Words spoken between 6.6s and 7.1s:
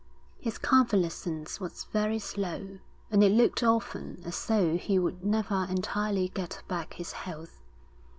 back